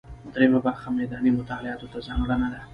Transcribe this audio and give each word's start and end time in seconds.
درېیمه 0.33 0.59
برخه 0.65 0.87
میداني 0.97 1.31
مطالعاتو 1.37 1.89
ته 1.91 1.99
ځانګړې 2.07 2.47
ده. 2.53 2.61